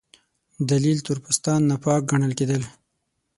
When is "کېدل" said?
2.39-2.61